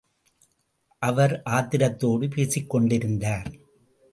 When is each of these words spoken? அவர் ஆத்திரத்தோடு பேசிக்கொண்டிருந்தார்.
அவர் 0.99 1.41
ஆத்திரத்தோடு 1.45 2.27
பேசிக்கொண்டிருந்தார். 2.27 3.51